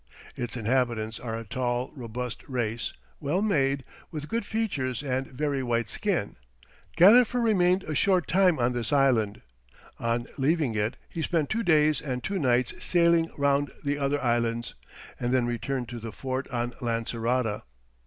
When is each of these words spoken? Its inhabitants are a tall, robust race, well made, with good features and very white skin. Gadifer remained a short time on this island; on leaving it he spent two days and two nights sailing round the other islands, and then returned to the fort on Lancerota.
Its 0.35 0.57
inhabitants 0.57 1.19
are 1.19 1.37
a 1.37 1.43
tall, 1.43 1.91
robust 1.95 2.41
race, 2.47 2.91
well 3.19 3.39
made, 3.43 3.85
with 4.09 4.27
good 4.27 4.43
features 4.47 5.03
and 5.03 5.27
very 5.27 5.61
white 5.61 5.91
skin. 5.91 6.37
Gadifer 6.97 7.39
remained 7.39 7.83
a 7.83 7.93
short 7.93 8.27
time 8.27 8.57
on 8.57 8.73
this 8.73 8.91
island; 8.91 9.43
on 9.99 10.25
leaving 10.39 10.73
it 10.73 10.95
he 11.07 11.21
spent 11.21 11.51
two 11.51 11.61
days 11.61 12.01
and 12.01 12.23
two 12.23 12.39
nights 12.39 12.83
sailing 12.83 13.29
round 13.37 13.71
the 13.85 13.99
other 13.99 14.19
islands, 14.23 14.73
and 15.19 15.31
then 15.35 15.45
returned 15.45 15.87
to 15.89 15.99
the 15.99 16.11
fort 16.11 16.47
on 16.49 16.71
Lancerota. 16.81 17.61